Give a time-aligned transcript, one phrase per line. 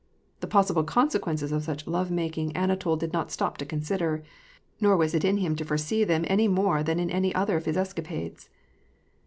[0.39, 4.23] The possible consequences of such love making Anatol did not stop to consider;
[4.79, 7.65] nor ^as it in him to foresee them any more than in any other of
[7.65, 8.49] his escapades.